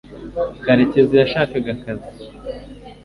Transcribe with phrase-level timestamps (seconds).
[0.63, 2.23] karekezi yashakaga akazi